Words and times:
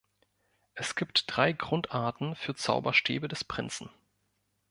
Es 0.73 0.95
gibt 0.95 1.25
drei 1.27 1.51
Grundarten 1.51 2.35
für 2.35 2.55
Zauberstäbe 2.55 3.27
des 3.27 3.43
Prinzen. 3.43 3.91